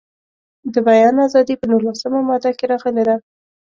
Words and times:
د 0.73 0.75
بیان 0.87 1.15
ازادي 1.27 1.55
په 1.57 1.65
نولسمه 1.71 2.19
ماده 2.27 2.51
کې 2.57 2.65
راغلې 2.71 3.03
ده. 3.09 3.15